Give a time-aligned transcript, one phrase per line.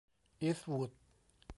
[0.41, 0.89] อีสต์วูด